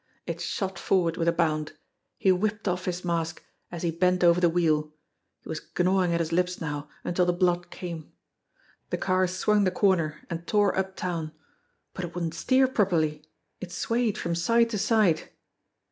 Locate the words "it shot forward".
0.25-1.15